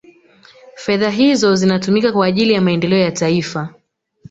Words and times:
fedha 0.75 1.09
hizo 1.09 1.55
zinatumika 1.55 2.11
kwa 2.11 2.25
ajili 2.25 2.53
ya 2.53 2.61
maendeleo 2.61 2.99
ya 2.99 3.11
taifa 3.11 3.73